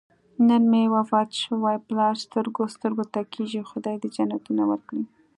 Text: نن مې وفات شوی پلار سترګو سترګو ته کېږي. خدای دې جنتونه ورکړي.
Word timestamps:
نن 0.47 0.63
مې 0.71 0.83
وفات 0.95 1.29
شوی 1.43 1.77
پلار 1.87 2.13
سترګو 2.25 2.63
سترګو 2.75 3.03
ته 3.13 3.19
کېږي. 3.33 3.61
خدای 3.71 3.95
دې 4.01 4.09
جنتونه 4.15 4.63
ورکړي. 4.69 5.03